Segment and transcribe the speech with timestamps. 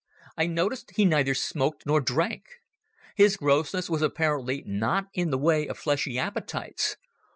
[0.35, 2.45] I noticed he neither smoked nor drank.
[3.15, 6.97] His grossness was apparently not in the way of fleshly appetites.